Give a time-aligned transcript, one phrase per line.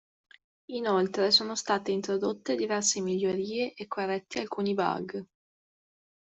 [0.71, 5.23] Inoltre sono state introdotte diverse migliorie e corretti alcuni bug.